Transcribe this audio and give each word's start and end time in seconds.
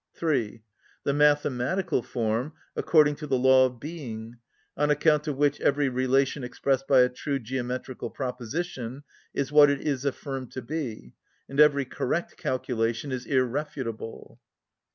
(3.) 0.15 0.63
The 1.03 1.13
mathematical 1.13 2.01
form, 2.01 2.53
according 2.75 3.13
to 3.17 3.27
the 3.27 3.37
law 3.37 3.67
of 3.67 3.79
being; 3.79 4.37
on 4.75 4.89
account 4.89 5.27
of 5.27 5.37
which 5.37 5.61
every 5.61 5.89
relation 5.89 6.43
expressed 6.43 6.87
by 6.87 7.01
a 7.01 7.07
true 7.09 7.37
geometrical 7.37 8.09
proposition 8.09 9.03
is 9.35 9.51
what 9.51 9.69
it 9.69 9.81
is 9.81 10.03
affirmed 10.03 10.51
to 10.53 10.63
be, 10.63 11.13
and 11.47 11.59
every 11.59 11.85
correct 11.85 12.35
calculation 12.35 13.11
is 13.11 13.27
irrefutable. 13.27 14.39